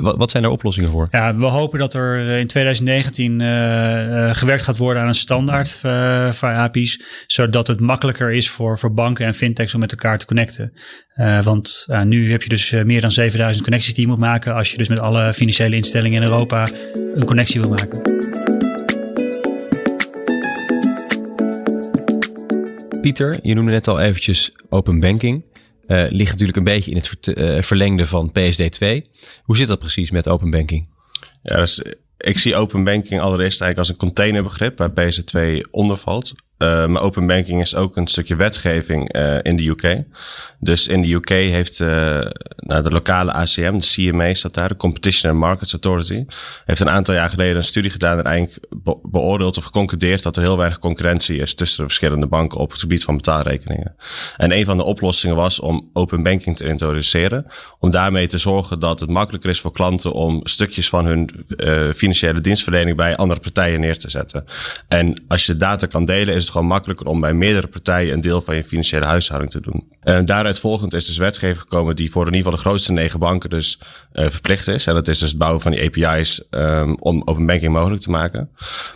Wat, 0.00 0.16
wat, 0.16 0.30
zijn 0.30 0.44
er 0.44 0.50
oplossingen 0.50 0.90
voor? 0.90 1.08
Ja, 1.10 1.36
we 1.36 1.44
hopen 1.44 1.78
dat 1.78 1.94
er 1.94 2.38
in 2.38 2.46
2019 2.46 3.40
gewerkt 4.34 4.62
gaat 4.62 4.76
worden 4.76 5.02
aan 5.02 5.08
een 5.08 5.14
standaard 5.14 5.70
voor 6.36 6.48
API's, 6.48 7.02
zodat 7.26 7.66
het 7.66 7.80
makkelijker 7.80 8.32
is 8.32 8.50
voor, 8.50 8.78
voor 8.78 8.94
banken 8.94 9.26
en 9.26 9.34
fintechs 9.34 9.74
om 9.74 9.80
met 9.80 9.90
elkaar 9.90 10.18
te 10.18 10.26
connecten. 10.26 10.72
want 11.42 11.86
nu 12.04 12.30
heb 12.30 12.42
je 12.42 12.48
dus 12.48 12.70
meer 12.70 13.00
dan 13.00 13.10
7000 13.10 13.64
connecties 13.64 13.94
die 13.94 14.04
je 14.04 14.10
moet 14.10 14.18
maken 14.18 14.54
als 14.54 14.70
je 14.70 14.76
dus 14.76 14.88
met 14.88 15.00
alle 15.00 15.34
financiële 15.34 15.76
instellingen 15.76 16.22
in 16.22 16.28
Europa 16.28 16.68
een 16.94 17.24
connectie 17.24 17.60
wil 17.60 17.70
maken. 17.70 18.33
Pieter, 23.04 23.38
je 23.42 23.54
noemde 23.54 23.70
net 23.70 23.88
al 23.88 24.00
eventjes 24.00 24.52
open 24.68 25.00
banking. 25.00 25.44
Uh, 25.86 26.04
ligt 26.08 26.30
natuurlijk 26.30 26.58
een 26.58 26.64
beetje 26.64 26.90
in 26.90 26.96
het 26.96 27.26
uh, 27.26 27.62
verlengde 27.62 28.06
van 28.06 28.32
PSD2. 28.38 28.86
Hoe 29.42 29.56
zit 29.56 29.68
dat 29.68 29.78
precies 29.78 30.10
met 30.10 30.28
open 30.28 30.50
banking? 30.50 30.88
Ja, 31.42 31.56
dus 31.56 31.82
ik 32.18 32.38
zie 32.38 32.56
open 32.56 32.84
banking 32.84 33.20
allereerst 33.20 33.60
eigenlijk 33.60 33.78
als 33.78 33.88
een 33.88 33.96
containerbegrip 33.96 34.78
waar 34.78 34.90
PSD2 34.90 35.60
onder 35.70 35.96
valt. 35.96 36.32
Uh, 36.58 36.86
maar 36.86 37.02
open 37.02 37.26
banking 37.26 37.60
is 37.60 37.74
ook 37.74 37.96
een 37.96 38.06
stukje 38.06 38.36
wetgeving 38.36 39.16
uh, 39.16 39.38
in 39.42 39.56
de 39.56 39.68
UK. 39.68 40.02
Dus 40.58 40.86
in 40.86 41.02
de 41.02 41.12
UK 41.12 41.28
heeft 41.28 41.80
uh, 41.80 41.88
nou, 42.56 42.82
de 42.82 42.90
lokale 42.90 43.32
ACM, 43.32 43.76
de 43.76 43.86
CMA 43.86 44.34
staat 44.34 44.54
daar, 44.54 44.68
de 44.68 44.76
Competition 44.76 45.30
and 45.30 45.40
Markets 45.40 45.72
Authority, 45.72 46.24
heeft 46.64 46.80
een 46.80 46.90
aantal 46.90 47.14
jaar 47.14 47.30
geleden 47.30 47.56
een 47.56 47.64
studie 47.64 47.90
gedaan 47.90 48.18
en 48.18 48.24
eigenlijk 48.24 48.66
be 48.70 48.98
beoordeeld 49.02 49.56
of 49.56 49.64
geconcludeerd 49.64 50.22
dat 50.22 50.36
er 50.36 50.42
heel 50.42 50.56
weinig 50.56 50.78
concurrentie 50.78 51.38
is 51.38 51.54
tussen 51.54 51.78
de 51.78 51.86
verschillende 51.86 52.26
banken 52.26 52.58
op 52.58 52.70
het 52.70 52.80
gebied 52.80 53.04
van 53.04 53.16
betaalrekeningen. 53.16 53.96
En 54.36 54.52
een 54.52 54.64
van 54.64 54.76
de 54.76 54.84
oplossingen 54.84 55.36
was 55.36 55.60
om 55.60 55.90
open 55.92 56.22
banking 56.22 56.56
te 56.56 56.66
introduceren, 56.66 57.46
om 57.78 57.90
daarmee 57.90 58.26
te 58.26 58.38
zorgen 58.38 58.80
dat 58.80 59.00
het 59.00 59.10
makkelijker 59.10 59.50
is 59.50 59.60
voor 59.60 59.72
klanten 59.72 60.12
om 60.12 60.40
stukjes 60.42 60.88
van 60.88 61.06
hun 61.06 61.30
financiële 61.94 62.40
dienstverlening 62.40 62.96
bij 62.96 63.16
andere 63.16 63.40
partijen 63.40 63.80
neer 63.80 63.98
te 63.98 64.10
zetten. 64.10 64.44
En 64.88 65.22
als 65.28 65.46
je 65.46 65.56
data 65.56 65.86
kan 65.86 66.04
delen, 66.04 66.34
is 66.34 66.43
het 66.44 66.52
gewoon 66.52 66.66
makkelijker 66.66 67.06
om 67.06 67.20
bij 67.20 67.34
meerdere 67.34 67.66
partijen 67.66 68.12
een 68.12 68.20
deel 68.20 68.40
van 68.40 68.56
je 68.56 68.64
financiële 68.64 69.04
huishouding 69.04 69.52
te 69.52 69.60
doen. 69.60 69.92
En 70.00 70.24
daaruit 70.24 70.60
volgend 70.60 70.94
is 70.94 71.06
dus 71.06 71.16
wetgeving 71.16 71.60
gekomen 71.60 71.96
die 71.96 72.10
voor 72.10 72.26
in 72.26 72.34
ieder 72.34 72.44
geval 72.44 72.58
de 72.58 72.68
grootste 72.68 72.92
negen 72.92 73.18
banken 73.18 73.50
dus 73.50 73.78
uh, 74.12 74.28
verplicht 74.28 74.68
is. 74.68 74.86
En 74.86 74.94
dat 74.94 75.08
is 75.08 75.18
dus 75.18 75.28
het 75.28 75.38
bouwen 75.38 75.60
van 75.60 75.72
die 75.72 76.04
API's 76.04 76.42
um, 76.50 76.96
om 76.98 77.22
open 77.24 77.46
banking 77.46 77.72
mogelijk 77.72 78.02
te 78.02 78.10
maken. 78.10 78.50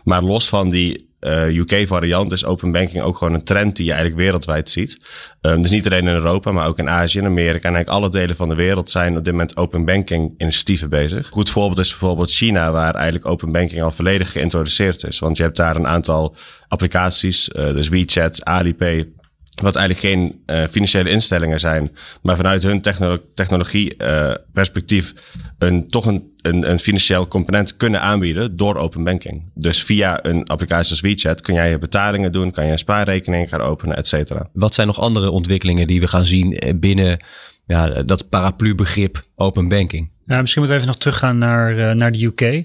Maar 0.04 0.22
los 0.22 0.48
van 0.48 0.68
die 0.68 1.07
eh, 1.20 1.56
UK-variant 1.56 2.32
is 2.32 2.44
open 2.44 2.72
banking 2.72 3.02
ook 3.02 3.16
gewoon 3.16 3.34
een 3.34 3.44
trend 3.44 3.76
die 3.76 3.84
je 3.84 3.92
eigenlijk 3.92 4.20
wereldwijd 4.20 4.70
ziet. 4.70 4.98
Um, 5.40 5.60
dus 5.60 5.70
niet 5.70 5.86
alleen 5.86 6.06
in 6.06 6.14
Europa, 6.14 6.52
maar 6.52 6.66
ook 6.66 6.78
in 6.78 6.88
Azië 6.88 7.18
en 7.18 7.24
Amerika. 7.24 7.68
En 7.68 7.74
eigenlijk 7.74 7.88
alle 7.88 8.10
delen 8.10 8.36
van 8.36 8.48
de 8.48 8.54
wereld 8.54 8.90
zijn 8.90 9.16
op 9.16 9.24
dit 9.24 9.32
moment 9.32 9.56
open 9.56 9.84
banking 9.84 10.34
initiatieven 10.36 10.88
bezig. 10.88 11.28
goed 11.28 11.50
voorbeeld 11.50 11.78
is 11.78 11.90
bijvoorbeeld 11.90 12.30
China, 12.30 12.72
waar 12.72 12.94
eigenlijk 12.94 13.26
open 13.26 13.52
banking 13.52 13.82
al 13.82 13.90
volledig 13.90 14.32
geïntroduceerd 14.32 15.04
is. 15.04 15.18
Want 15.18 15.36
je 15.36 15.42
hebt 15.42 15.56
daar 15.56 15.76
een 15.76 15.86
aantal 15.86 16.36
applicaties, 16.68 17.48
uh, 17.48 17.72
dus 17.72 17.88
WeChat, 17.88 18.44
Alipay, 18.44 19.12
wat 19.60 19.76
eigenlijk 19.76 20.06
geen 20.06 20.42
uh, 20.46 20.66
financiële 20.66 21.10
instellingen 21.10 21.60
zijn, 21.60 21.92
maar 22.22 22.36
vanuit 22.36 22.62
hun 22.62 22.80
technolo 22.80 23.18
technologie 23.34 23.94
uh, 23.98 24.32
perspectief 24.52 25.12
een, 25.58 25.88
toch 25.88 26.06
een, 26.06 26.32
een, 26.42 26.70
een, 26.70 26.78
financieel 26.78 27.28
component 27.28 27.76
kunnen 27.76 28.00
aanbieden 28.00 28.56
door 28.56 28.76
open 28.76 29.04
banking. 29.04 29.50
Dus 29.54 29.82
via 29.82 30.24
een 30.24 30.46
applicatie 30.46 30.90
als 30.90 31.00
WeChat 31.00 31.40
kun 31.40 31.54
jij 31.54 31.70
je 31.70 31.78
betalingen 31.78 32.32
doen, 32.32 32.50
kan 32.50 32.64
je 32.64 32.72
een 32.72 32.78
spaarrekening 32.78 33.48
gaan 33.48 33.60
openen, 33.60 33.96
et 33.96 34.08
cetera. 34.08 34.48
Wat 34.52 34.74
zijn 34.74 34.86
nog 34.86 35.00
andere 35.00 35.30
ontwikkelingen 35.30 35.86
die 35.86 36.00
we 36.00 36.08
gaan 36.08 36.24
zien 36.24 36.52
eh, 36.52 36.74
binnen 36.76 37.18
ja, 37.66 38.02
dat 38.02 38.28
paraplu-begrip 38.28 39.26
open 39.38 39.68
banking? 39.68 40.10
Misschien 40.28 40.62
moeten 40.62 40.66
we 40.66 40.74
even 40.74 40.86
nog 40.86 40.98
teruggaan 40.98 41.38
naar, 41.38 41.76
uh, 41.78 41.92
naar 41.92 42.12
de 42.12 42.24
UK. 42.24 42.40
Uh, 42.40 42.62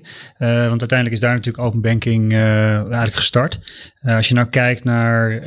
want 0.68 0.80
uiteindelijk 0.80 1.12
is 1.12 1.20
daar 1.20 1.36
natuurlijk 1.36 1.64
open 1.64 1.82
banking 1.82 2.34
uh, 2.34 2.76
eigenlijk 2.76 3.16
gestart. 3.16 3.60
als 4.02 4.28
je 4.28 4.34
nou 4.34 4.48
kijkt 4.48 4.84
naar 4.84 5.42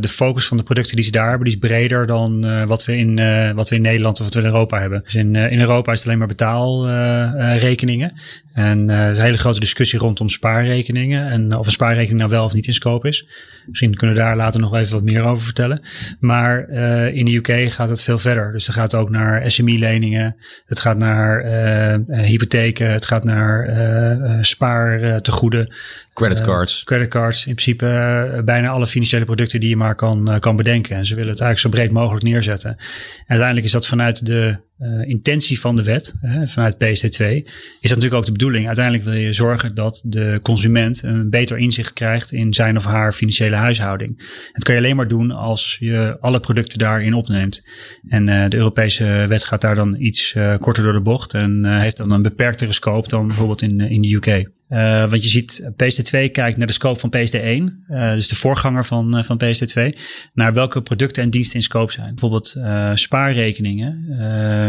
de 0.00 0.08
focus 0.08 0.46
van 0.46 0.56
de 0.56 0.62
producten 0.62 0.96
die 0.96 1.04
ze 1.04 1.10
daar 1.10 1.28
hebben, 1.28 1.48
die 1.48 1.56
is 1.56 1.68
breder 1.68 2.06
dan 2.06 2.66
wat, 2.66 2.84
we 2.84 2.96
in, 2.96 3.20
wat 3.54 3.68
we 3.68 3.74
in 3.74 3.82
Nederland 3.82 4.18
of 4.18 4.24
wat 4.24 4.34
we 4.34 4.40
in 4.40 4.46
Europa 4.46 4.80
hebben. 4.80 5.00
Dus 5.02 5.14
in, 5.14 5.36
in 5.36 5.60
Europa 5.60 5.92
is 5.92 5.98
het 5.98 6.06
alleen 6.06 6.18
maar 6.18 6.28
betaalrekeningen. 6.28 8.20
en 8.52 8.88
een 8.88 9.20
hele 9.20 9.36
grote 9.36 9.60
discussie 9.60 9.98
rondom 9.98 10.28
spaarrekeningen. 10.28 11.30
En 11.30 11.56
of 11.56 11.66
een 11.66 11.72
spaarrekening 11.72 12.18
nou 12.18 12.30
wel 12.30 12.44
of 12.44 12.54
niet 12.54 12.66
in 12.66 12.74
scope 12.74 13.08
is. 13.08 13.26
Misschien 13.66 13.96
kunnen 13.96 14.16
we 14.16 14.22
daar 14.22 14.36
later 14.36 14.60
nog 14.60 14.74
even 14.74 14.94
wat 14.94 15.04
meer 15.04 15.22
over 15.22 15.44
vertellen. 15.44 15.82
Maar 16.20 16.68
in 17.08 17.24
de 17.24 17.34
UK 17.34 17.72
gaat 17.72 17.88
het 17.88 18.02
veel 18.02 18.18
verder. 18.18 18.52
Dus 18.52 18.66
er 18.66 18.72
gaat 18.72 18.94
ook 18.94 19.10
naar 19.10 19.50
SME-leningen. 19.50 20.36
Het 20.72 20.80
gaat 20.80 20.98
naar 20.98 21.44
uh, 21.44 22.18
hypotheken, 22.18 22.90
het 22.90 23.06
gaat 23.06 23.24
naar 23.24 23.68
uh, 23.68 24.38
spaartegoeden. 24.40 25.74
Creditcards. 26.14 26.84
creditcards. 26.84 27.46
In 27.46 27.54
principe 27.54 28.42
bijna 28.44 28.68
alle 28.68 28.86
financiële 28.86 29.24
producten 29.24 29.60
die 29.60 29.68
je 29.68 29.76
maar 29.76 29.94
kan, 29.94 30.36
kan 30.38 30.56
bedenken. 30.56 30.96
En 30.96 31.04
ze 31.04 31.14
willen 31.14 31.30
het 31.30 31.40
eigenlijk 31.40 31.74
zo 31.74 31.82
breed 31.82 32.00
mogelijk 32.00 32.24
neerzetten. 32.24 32.70
En 32.70 33.24
uiteindelijk 33.26 33.66
is 33.66 33.72
dat 33.72 33.86
vanuit 33.86 34.26
de 34.26 34.56
uh, 34.82 35.08
intentie 35.08 35.60
van 35.60 35.76
de 35.76 35.82
wet, 35.82 36.14
hè, 36.20 36.46
vanuit 36.46 36.74
PSD2, 36.74 37.24
is 37.26 37.44
dat 37.80 37.82
natuurlijk 37.82 38.14
ook 38.14 38.26
de 38.26 38.32
bedoeling. 38.32 38.66
Uiteindelijk 38.66 39.04
wil 39.04 39.14
je 39.14 39.32
zorgen 39.32 39.74
dat 39.74 40.02
de 40.06 40.40
consument 40.42 41.02
een 41.02 41.30
beter 41.30 41.58
inzicht 41.58 41.92
krijgt 41.92 42.32
in 42.32 42.54
zijn 42.54 42.76
of 42.76 42.84
haar 42.84 43.12
financiële 43.12 43.56
huishouding. 43.56 44.18
Dat 44.52 44.62
kan 44.62 44.74
je 44.74 44.80
alleen 44.80 44.96
maar 44.96 45.08
doen 45.08 45.30
als 45.30 45.76
je 45.80 46.16
alle 46.20 46.40
producten 46.40 46.78
daarin 46.78 47.14
opneemt. 47.14 47.68
En 48.08 48.28
uh, 48.28 48.48
de 48.48 48.56
Europese 48.56 49.04
wet 49.28 49.44
gaat 49.44 49.60
daar 49.60 49.74
dan 49.74 49.96
iets 49.98 50.34
uh, 50.34 50.56
korter 50.56 50.82
door 50.82 50.92
de 50.92 51.00
bocht 51.00 51.34
en 51.34 51.80
heeft 51.80 51.96
dan 51.96 52.10
een 52.10 52.22
beperktere 52.22 52.72
scope 52.72 53.08
dan 53.08 53.26
bijvoorbeeld 53.26 53.62
in, 53.62 53.80
in 53.80 54.02
de 54.02 54.14
UK. 54.14 54.50
Uh, 54.72 55.10
want 55.10 55.22
je 55.22 55.28
ziet, 55.28 55.70
PSD2 55.70 56.30
kijkt 56.30 56.56
naar 56.56 56.66
de 56.66 56.72
scope 56.72 56.98
van 56.98 57.14
PSD1, 57.16 57.86
uh, 57.88 58.12
dus 58.12 58.28
de 58.28 58.34
voorganger 58.34 58.84
van, 58.84 59.16
uh, 59.16 59.22
van 59.22 59.40
PSD2, 59.44 59.98
naar 60.32 60.52
welke 60.52 60.82
producten 60.82 61.22
en 61.22 61.30
diensten 61.30 61.56
in 61.56 61.62
scope 61.62 61.92
zijn. 61.92 62.08
Bijvoorbeeld 62.08 62.56
spaarrekeningen 62.94 64.06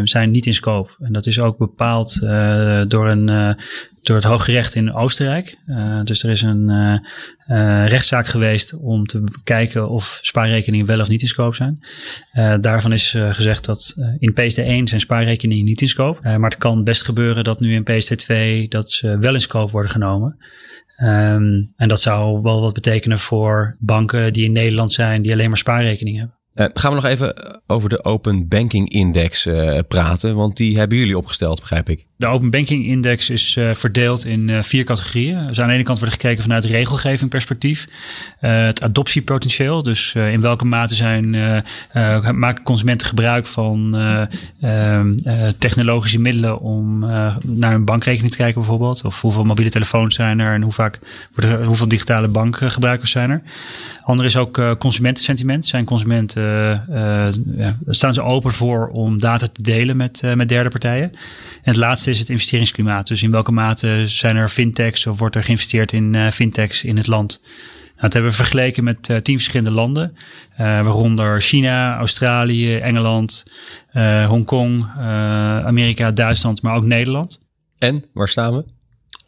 zijn 0.04 0.32
niet 0.32 0.46
in 0.46 0.54
scope. 0.54 0.92
En 1.00 1.14
dat 1.14 1.26
is 1.26 1.40
ook 1.40 1.58
bepaald 1.58 2.20
door 2.88 3.10
een 3.10 3.56
door 4.04 4.16
het 4.16 4.26
Hoge 4.26 4.52
Recht 4.52 4.76
in 4.76 4.94
Oostenrijk. 4.94 5.58
Uh, 5.68 6.02
dus 6.04 6.24
er 6.24 6.30
is 6.30 6.42
een 6.42 6.70
uh, 6.70 6.98
uh, 7.48 7.88
rechtszaak 7.88 8.28
geweest 8.28 8.74
om 8.74 9.06
te 9.06 9.24
kijken 9.44 9.90
of 9.90 10.20
spaarrekeningen 10.22 10.86
wel 10.86 11.00
of 11.00 11.10
niet 11.10 11.22
in 11.22 11.28
scope 11.28 11.56
zijn. 11.56 11.80
daarvan 12.62 12.94
is 12.94 13.16
gezegd 13.30 13.66
dat 13.66 13.96
in 14.20 14.32
PSD1 14.32 14.84
zijn 14.84 15.00
spaarrekeningen 15.00 15.66
niet 15.66 15.82
in 15.82 15.88
scope. 15.88 16.38
maar 16.38 16.50
het 16.50 16.58
kan 16.58 16.84
best 16.84 17.04
gebeuren 17.04 17.44
dat 17.44 17.60
nu 17.60 17.74
in 17.74 17.84
PSD2 17.92 18.68
dat 18.68 18.92
ze 18.92 19.18
wel 19.18 19.34
in 19.34 19.42
scope 19.42 19.72
worden 19.72 19.92
genomen. 19.92 20.38
Um, 20.98 21.70
en 21.76 21.88
dat 21.88 22.02
zou 22.02 22.42
wel 22.42 22.62
wat 22.62 22.74
betekenen 22.74 23.20
voor 23.20 23.76
banken 23.80 24.34
die 24.34 24.46
in 24.46 24.52
Nederland 24.52 24.92
zijn 24.92 25.22
die 25.22 25.32
alleen 25.32 25.48
maar 25.48 25.58
spaarrekeningen 25.58 26.20
hebben. 26.20 26.43
Uh, 26.56 26.66
gaan 26.74 26.90
we 26.90 27.02
nog 27.02 27.06
even 27.06 27.62
over 27.68 27.90
de 27.90 28.04
Open 28.04 28.48
Banking 28.48 28.90
Index 28.90 29.46
uh, 29.46 29.80
praten, 29.88 30.36
want 30.36 30.58
die 30.58 30.78
hebben 30.78 30.98
jullie 30.98 31.18
opgesteld, 31.18 31.60
begrijp 31.60 31.90
ik. 31.90 32.06
De 32.16 32.26
Open 32.26 32.50
Banking 32.50 32.86
Index 32.86 33.30
is 33.30 33.56
uh, 33.56 33.74
verdeeld 33.74 34.26
in 34.26 34.64
vier 34.64 34.84
categorieën. 34.84 35.48
Dus 35.48 35.62
aan 35.62 35.68
de 35.68 35.74
ene 35.74 35.84
kant 35.84 36.00
wordt 36.00 36.14
gekeken 36.14 36.44
vanuit 36.44 36.64
regelgeving 36.66 37.30
perspectief, 37.30 37.88
het 38.40 38.82
adoptiepotentieel, 38.82 39.84
dus 39.84 40.16
in 40.16 40.42
welke 40.42 40.66
mate 40.66 40.96
zijn, 40.96 41.30
maken 42.36 42.64
consumenten 42.64 43.08
gebruik 43.08 43.48
van 43.48 43.96
ehm, 44.62 45.16
technologische 45.58 46.20
middelen 46.20 46.60
om 46.60 47.00
naar 47.46 47.72
hun 47.72 47.86
bankrekening 47.86 48.32
te 48.32 48.38
kijken 48.38 48.60
bijvoorbeeld, 48.62 49.04
of 49.04 49.22
hoeveel 49.22 49.44
mobiele 49.44 49.72
telefoons 49.72 50.16
zijn 50.16 50.40
er 50.40 50.54
en 50.54 50.62
hoe 50.62 50.72
vaak, 50.72 51.00
hoeveel 51.66 51.88
digitale 51.88 52.28
bankgebruikers 52.28 53.12
zijn 53.12 53.30
er. 53.30 53.42
Ander 54.04 54.26
is 54.26 54.38
ook 54.38 54.78
consumentensentiment. 54.78 55.66
Zijn 55.66 55.86
consumenten 55.86 56.43
ja, 57.58 57.78
staan 57.88 58.14
ze 58.14 58.22
open 58.22 58.52
voor 58.52 58.88
om 58.88 59.20
data 59.20 59.48
te 59.48 59.64
delen 59.64 59.98
met, 59.98 60.22
uh, 60.26 60.34
met 60.34 60.50
derde 60.50 60.70
partijen. 60.70 61.12
En 61.12 61.72
het 61.72 61.76
laatste 61.76 62.10
is 62.10 62.20
het 62.20 62.30
investeringsklimaat. 62.30 63.08
Dus 63.08 63.24
in 63.24 63.32
welke 63.32 63.52
mate 63.52 64.08
zijn 64.08 64.36
er 64.36 64.50
fintechs 64.50 65.08
of 65.08 65.20
wordt 65.20 65.36
er 65.36 65.44
geïnvesteerd 65.44 65.92
in 65.92 66.32
fintechs 66.32 66.84
in 66.84 66.98
het 66.98 67.08
land? 67.08 67.40
Nou, 67.42 68.02
dat 68.02 68.14
hebben 68.14 68.32
we 68.32 68.38
vergeleken 68.38 68.84
met 68.84 69.04
tien 69.04 69.36
verschillende 69.36 69.72
landen, 69.72 70.16
waaronder 70.58 71.42
China, 71.42 71.98
Australië, 71.98 72.78
Engeland, 72.78 73.44
Hongkong, 74.28 74.86
Amerika, 75.66 76.12
Duitsland, 76.12 76.62
maar 76.62 76.76
ook 76.76 76.86
Nederland. 76.86 77.40
En 77.78 78.04
waar 78.14 78.30
staan 78.30 78.54
we? 78.54 78.66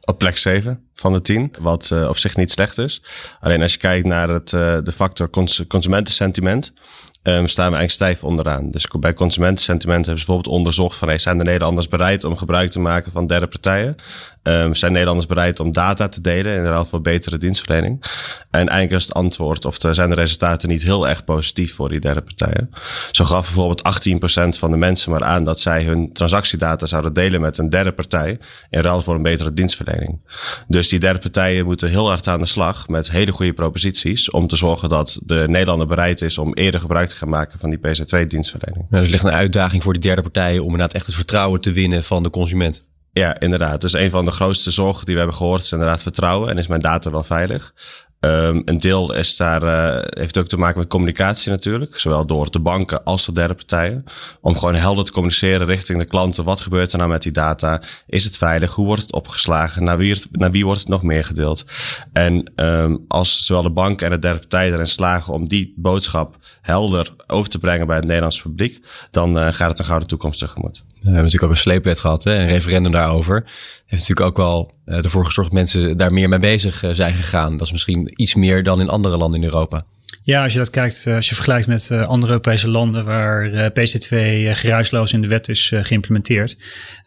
Op 0.05 0.17
plek 0.17 0.37
7 0.37 0.85
van 0.95 1.13
de 1.13 1.21
10, 1.21 1.53
wat 1.59 1.89
uh, 1.93 2.07
op 2.07 2.17
zich 2.17 2.35
niet 2.35 2.51
slecht 2.51 2.77
is. 2.77 3.01
Alleen 3.39 3.61
als 3.61 3.71
je 3.71 3.79
kijkt 3.79 4.05
naar 4.05 4.29
het, 4.29 4.51
uh, 4.51 4.77
de 4.83 4.91
factor 4.91 5.29
cons 5.29 5.63
consumentensentiment, 5.67 6.73
um, 7.23 7.47
staan 7.47 7.71
we 7.71 7.77
eigenlijk 7.77 7.91
stijf 7.91 8.23
onderaan. 8.23 8.69
Dus 8.69 8.87
bij 8.99 9.13
consumentensentiment 9.13 10.05
hebben 10.05 10.19
ze 10.19 10.25
bijvoorbeeld 10.25 10.55
onderzocht 10.55 10.97
van 10.97 11.19
zijn 11.19 11.37
de 11.37 11.43
Nederlanders 11.43 11.87
bereid 11.87 12.23
om 12.23 12.37
gebruik 12.37 12.69
te 12.69 12.79
maken 12.79 13.11
van 13.11 13.27
derde 13.27 13.47
partijen? 13.47 13.95
Um, 14.47 14.75
zijn 14.75 14.91
Nederlanders 14.91 15.27
bereid 15.27 15.59
om 15.59 15.71
data 15.71 16.07
te 16.07 16.21
delen 16.21 16.55
in 16.55 16.63
de 16.63 16.69
ruil 16.69 16.85
voor 16.85 17.01
betere 17.01 17.37
dienstverlening? 17.37 18.03
En 18.51 18.67
eigenlijk 18.69 18.91
is 18.91 19.03
het 19.03 19.13
antwoord, 19.13 19.65
of 19.65 19.77
zijn 19.79 20.09
de 20.09 20.15
resultaten 20.15 20.69
niet 20.69 20.83
heel 20.83 21.07
erg 21.07 21.23
positief 21.23 21.75
voor 21.75 21.89
die 21.89 21.99
derde 21.99 22.21
partijen. 22.21 22.69
Zo 23.11 23.25
gaf 23.25 23.45
bijvoorbeeld 23.45 23.81
18% 24.55 24.59
van 24.59 24.71
de 24.71 24.77
mensen 24.77 25.11
maar 25.11 25.23
aan 25.23 25.43
dat 25.43 25.59
zij 25.59 25.83
hun 25.83 26.13
transactiedata 26.13 26.85
zouden 26.85 27.13
delen 27.13 27.41
met 27.41 27.57
een 27.57 27.69
derde 27.69 27.91
partij 27.91 28.39
in 28.69 28.81
ruil 28.81 29.01
voor 29.01 29.15
een 29.15 29.21
betere 29.21 29.53
dienstverlening. 29.53 30.19
Dus 30.67 30.84
die 30.89 30.99
derde 30.99 31.19
partijen 31.19 31.65
moeten 31.65 31.89
heel 31.89 32.07
hard 32.07 32.27
aan 32.27 32.39
de 32.39 32.45
slag 32.45 32.87
met 32.87 33.11
hele 33.11 33.31
goede 33.31 33.53
proposities 33.53 34.29
om 34.29 34.47
te 34.47 34.55
zorgen 34.55 34.89
dat 34.89 35.19
de 35.23 35.45
Nederlander 35.47 35.87
bereid 35.87 36.21
is 36.21 36.37
om 36.37 36.53
eerder 36.53 36.79
gebruik 36.79 37.09
te 37.09 37.15
gaan 37.15 37.29
maken 37.29 37.59
van 37.59 37.69
die 37.69 37.79
PC2-dienstverlening. 37.79 38.85
Nou, 38.89 39.03
dus 39.03 39.09
ligt 39.09 39.23
een 39.23 39.31
uitdaging 39.31 39.83
voor 39.83 39.93
die 39.93 40.01
derde 40.01 40.21
partijen 40.21 40.61
om 40.61 40.65
inderdaad 40.65 40.93
echt 40.93 41.05
het 41.05 41.15
vertrouwen 41.15 41.61
te 41.61 41.71
winnen 41.71 42.03
van 42.03 42.23
de 42.23 42.29
consument. 42.29 42.85
Ja, 43.11 43.39
inderdaad. 43.39 43.81
Dus 43.81 43.93
een 43.93 44.09
van 44.09 44.25
de 44.25 44.31
grootste 44.31 44.71
zorgen 44.71 45.05
die 45.05 45.13
we 45.13 45.19
hebben 45.19 45.37
gehoord 45.37 45.61
is 45.61 45.71
inderdaad 45.71 46.01
vertrouwen. 46.01 46.49
En 46.49 46.57
is 46.57 46.67
mijn 46.67 46.79
data 46.79 47.11
wel 47.11 47.23
veilig? 47.23 47.73
Um, 48.19 48.61
een 48.65 48.77
deel 48.77 49.13
is 49.13 49.37
daar, 49.37 49.63
uh, 49.63 50.01
heeft 50.03 50.37
ook 50.37 50.47
te 50.47 50.57
maken 50.57 50.79
met 50.79 50.87
communicatie 50.87 51.51
natuurlijk. 51.51 51.99
Zowel 51.99 52.25
door 52.25 52.51
de 52.51 52.59
banken 52.59 53.03
als 53.03 53.25
de 53.25 53.31
derde 53.31 53.53
partijen. 53.53 54.03
Om 54.41 54.57
gewoon 54.57 54.75
helder 54.75 55.05
te 55.05 55.11
communiceren 55.11 55.67
richting 55.67 55.99
de 55.99 56.05
klanten. 56.05 56.43
Wat 56.43 56.61
gebeurt 56.61 56.91
er 56.91 56.97
nou 56.97 57.09
met 57.09 57.21
die 57.21 57.31
data? 57.31 57.81
Is 58.07 58.23
het 58.23 58.37
veilig? 58.37 58.73
Hoe 58.73 58.85
wordt 58.85 59.01
het 59.01 59.13
opgeslagen? 59.13 59.83
Naar 59.83 59.97
wie, 59.97 60.21
naar 60.31 60.51
wie 60.51 60.65
wordt 60.65 60.79
het 60.79 60.89
nog 60.89 61.03
meer 61.03 61.23
gedeeld? 61.23 61.65
En 62.13 62.51
um, 62.55 63.05
als 63.07 63.45
zowel 63.45 63.63
de 63.63 63.69
bank 63.69 64.01
en 64.01 64.09
de 64.09 64.19
derde 64.19 64.39
partij 64.39 64.71
erin 64.71 64.87
slagen 64.87 65.33
om 65.33 65.47
die 65.47 65.73
boodschap 65.75 66.37
helder 66.61 67.13
over 67.27 67.49
te 67.49 67.59
brengen 67.59 67.87
bij 67.87 67.95
het 67.95 68.05
Nederlandse 68.05 68.41
publiek. 68.41 68.85
Dan 69.11 69.37
uh, 69.37 69.47
gaat 69.51 69.69
het 69.69 69.79
een 69.79 69.85
gouden 69.85 70.07
toekomst 70.07 70.39
tegemoet. 70.39 70.83
We 71.05 71.11
hebben 71.11 71.31
natuurlijk 71.31 71.43
ook 71.43 71.57
een 71.57 71.71
sleepwet 71.71 71.99
gehad, 71.99 72.23
hè? 72.23 72.35
een 72.35 72.47
referendum 72.47 72.91
daarover. 72.91 73.43
Heeft 73.85 74.07
natuurlijk 74.07 74.27
ook 74.27 74.37
wel 74.37 74.71
uh, 74.85 75.03
ervoor 75.03 75.25
gezorgd 75.25 75.49
dat 75.51 75.59
mensen 75.59 75.97
daar 75.97 76.13
meer 76.13 76.29
mee 76.29 76.39
bezig 76.39 76.83
uh, 76.83 76.91
zijn 76.93 77.13
gegaan. 77.13 77.57
Dat 77.57 77.65
is 77.65 77.71
misschien 77.71 78.11
iets 78.21 78.35
meer 78.35 78.63
dan 78.63 78.81
in 78.81 78.89
andere 78.89 79.17
landen 79.17 79.39
in 79.39 79.45
Europa. 79.45 79.85
Ja, 80.25 80.43
als 80.43 80.53
je 80.53 80.59
dat 80.59 80.69
kijkt, 80.69 81.05
eh, 81.05 81.15
als 81.15 81.29
je 81.29 81.35
vergelijkt 81.35 81.67
met 81.67 81.89
eh, 81.91 82.01
andere 82.01 82.31
Europese 82.31 82.69
landen 82.69 83.05
waar 83.05 83.53
eh, 83.53 83.65
PC2 83.65 84.15
geruisloos 84.55 85.13
in 85.13 85.21
de 85.21 85.27
wet 85.27 85.49
is 85.49 85.71
geïmplementeerd. 85.75 86.57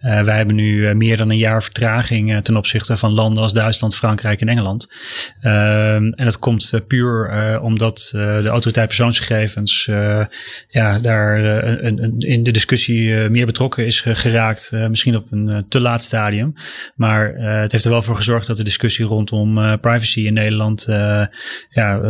wij 0.00 0.36
hebben 0.36 0.54
nu 0.54 0.94
meer 0.94 1.16
dan 1.16 1.30
een 1.30 1.38
jaar 1.38 1.62
vertraging 1.62 2.42
ten 2.42 2.56
opzichte 2.56 2.96
van 2.96 3.12
landen 3.12 3.42
als 3.42 3.52
Duitsland, 3.52 3.96
Frankrijk 3.96 4.40
en 4.40 4.48
Engeland. 4.48 4.92
Ehm, 5.40 6.02
en 6.02 6.24
dat 6.24 6.38
komt 6.38 6.72
puur 6.86 7.30
omdat 7.60 8.08
de 8.12 8.48
autoriteit 8.48 8.86
persoonsgegevens 8.86 9.84
ja, 10.68 10.98
daar 10.98 11.38
in 12.18 12.42
de 12.42 12.50
discussie 12.50 13.14
meer 13.14 13.46
betrokken 13.46 13.86
is 13.86 14.00
geraakt. 14.00 14.72
misschien 14.88 15.16
op 15.16 15.26
een 15.32 15.66
te 15.68 15.80
laat 15.80 16.02
stadium. 16.02 16.54
Maar 16.94 17.34
het 17.36 17.72
heeft 17.72 17.84
er 17.84 17.90
wel 17.90 18.02
voor 18.02 18.16
gezorgd 18.16 18.46
dat 18.46 18.56
de 18.56 18.64
discussie 18.64 19.04
rondom 19.04 19.80
privacy 19.80 20.20
in 20.20 20.34
Nederland 20.34 20.86
ja, 21.70 22.00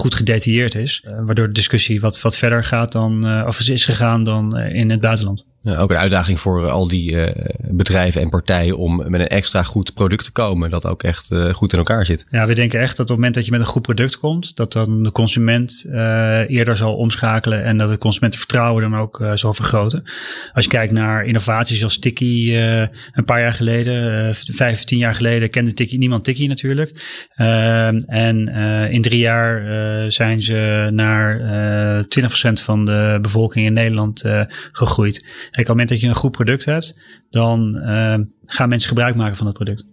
goed 0.00 0.14
gedetailleerd 0.14 0.74
is. 0.74 1.04
Uh, 1.06 1.12
waardoor 1.24 1.46
de 1.46 1.52
discussie 1.52 2.00
wat, 2.00 2.20
wat 2.20 2.36
verder 2.36 2.64
gaat 2.64 2.92
dan, 2.92 3.26
uh, 3.26 3.44
of 3.46 3.60
is 3.60 3.84
gegaan 3.84 4.24
dan 4.24 4.58
uh, 4.58 4.74
in 4.74 4.90
het 4.90 5.00
buitenland. 5.00 5.49
Ook 5.64 5.90
een 5.90 5.96
uitdaging 5.96 6.40
voor 6.40 6.68
al 6.68 6.88
die 6.88 7.12
uh, 7.12 7.28
bedrijven 7.58 8.20
en 8.20 8.28
partijen 8.28 8.76
om 8.76 8.96
met 8.96 9.20
een 9.20 9.28
extra 9.28 9.62
goed 9.62 9.94
product 9.94 10.24
te 10.24 10.32
komen 10.32 10.70
dat 10.70 10.86
ook 10.86 11.02
echt 11.02 11.30
uh, 11.30 11.54
goed 11.54 11.72
in 11.72 11.78
elkaar 11.78 12.06
zit. 12.06 12.26
Ja, 12.30 12.46
we 12.46 12.54
denken 12.54 12.80
echt 12.80 12.96
dat 12.96 13.00
op 13.00 13.06
het 13.06 13.16
moment 13.16 13.34
dat 13.34 13.44
je 13.44 13.50
met 13.50 13.60
een 13.60 13.66
goed 13.66 13.82
product 13.82 14.18
komt, 14.18 14.56
dat 14.56 14.72
dan 14.72 15.02
de 15.02 15.12
consument 15.12 15.84
eerder 16.46 16.76
zal 16.76 16.96
omschakelen 16.96 17.64
en 17.64 17.76
dat 17.76 17.88
het 17.88 17.98
consumentenvertrouwen 17.98 18.90
dan 18.90 19.00
ook 19.00 19.22
zal 19.34 19.54
vergroten. 19.54 20.02
Als 20.52 20.64
je 20.64 20.70
kijkt 20.70 20.92
naar 20.92 21.24
innovaties 21.24 21.78
zoals 21.78 21.98
Tiki 21.98 22.56
een 22.56 23.24
paar 23.24 23.40
jaar 23.40 23.52
geleden, 23.52 24.34
vijf, 24.34 24.84
tien 24.84 24.98
jaar 24.98 25.14
geleden 25.14 25.50
kende 25.50 25.72
Tiki 25.72 25.98
niemand 25.98 26.24
Tiki 26.24 26.46
natuurlijk. 26.46 26.92
En 28.06 28.48
in 28.90 29.02
drie 29.02 29.18
jaar 29.18 29.62
zijn 30.12 30.42
ze 30.42 30.88
naar 30.92 31.40
20% 32.02 32.52
van 32.52 32.84
de 32.84 33.18
bevolking 33.22 33.66
in 33.66 33.72
Nederland 33.72 34.24
gegroeid. 34.72 35.26
Kijk, 35.50 35.56
op 35.56 35.56
het 35.56 35.68
moment 35.68 35.88
dat 35.88 36.00
je 36.00 36.08
een 36.08 36.14
goed 36.14 36.30
product 36.30 36.64
hebt, 36.64 36.98
dan 37.30 37.76
uh, 37.76 38.14
gaan 38.44 38.68
mensen 38.68 38.88
gebruik 38.88 39.14
maken 39.14 39.36
van 39.36 39.46
dat 39.46 39.54
product. 39.54 39.84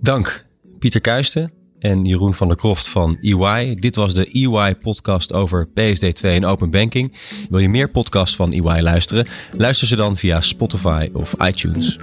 Dank 0.00 0.46
Pieter 0.78 1.00
Kuisten 1.00 1.50
en 1.78 2.04
Jeroen 2.04 2.34
van 2.34 2.46
der 2.46 2.56
Kroft 2.56 2.88
van 2.88 3.18
EY. 3.20 3.74
Dit 3.74 3.96
was 3.96 4.14
de 4.14 4.30
EY-podcast 4.32 5.32
over 5.32 5.68
PSD2 5.68 6.20
en 6.20 6.44
open 6.44 6.70
banking. 6.70 7.12
Wil 7.50 7.60
je 7.60 7.68
meer 7.68 7.90
podcasts 7.90 8.36
van 8.36 8.52
EY 8.52 8.80
luisteren? 8.80 9.26
Luister 9.56 9.86
ze 9.86 9.96
dan 9.96 10.16
via 10.16 10.40
Spotify 10.40 11.08
of 11.12 11.32
iTunes. 11.42 11.98